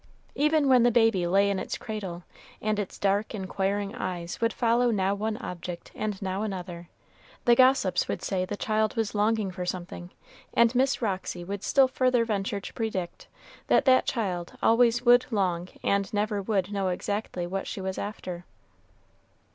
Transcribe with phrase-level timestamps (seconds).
[0.33, 2.23] Even when the baby lay in its cradle,
[2.59, 6.89] and its dark, inquiring eyes would follow now one object and now another,
[7.45, 10.09] the gossips would say the child was longing for something,
[10.55, 13.27] and Miss Roxy would still further venture to predict
[13.67, 18.43] that that child always would long and never would know exactly what she was after.